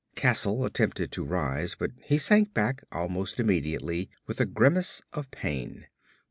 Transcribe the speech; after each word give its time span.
Castle 0.15 0.65
attempted 0.65 1.11
to 1.11 1.23
rise 1.23 1.75
but 1.75 1.91
he 2.03 2.17
sank 2.17 2.55
back 2.55 2.83
almost 2.91 3.39
immediately 3.39 4.09
with 4.25 4.41
a 4.41 4.47
grimace 4.47 5.03
of 5.13 5.29
pain. 5.29 5.85